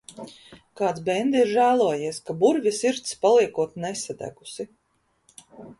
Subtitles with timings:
[0.79, 4.69] Kāds bende ir žēlojies, ka burvja sirds paliekot nesadegusi.